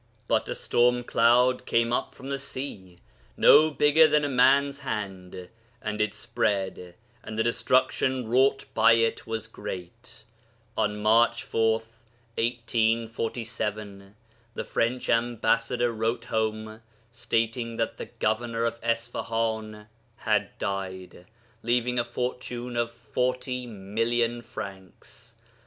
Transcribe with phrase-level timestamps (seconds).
[0.27, 2.97] But a storm cloud came up from the sea,
[3.37, 5.47] no bigger than a man's hand,
[5.79, 10.23] and it spread, and the destruction wrought by it was great.
[10.75, 11.73] On March 4,
[12.35, 14.15] 1847,
[14.55, 16.81] the French ambassador wrote home
[17.11, 21.27] stating that the governor of Isfahan had died,
[21.61, 25.35] leaving a fortune of 40 million francs.